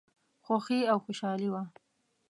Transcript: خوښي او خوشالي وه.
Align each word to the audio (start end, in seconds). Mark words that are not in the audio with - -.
خوښي 0.45 0.79
او 0.91 0.97
خوشالي 1.05 1.49
وه. 1.53 1.63